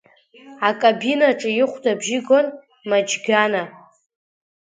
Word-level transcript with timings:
Акабинаҿы 0.67 1.49
ихәда 1.59 1.91
абжьы 1.95 2.19
гон 2.27 2.47
Маџьгана. 2.89 3.63